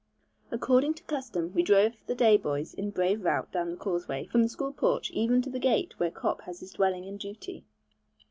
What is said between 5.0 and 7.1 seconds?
even to the gate where Cop has his dwelling